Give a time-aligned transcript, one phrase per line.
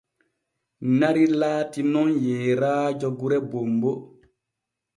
[1.01, 3.93] Nari laati nun yeeraajo gure bonbo.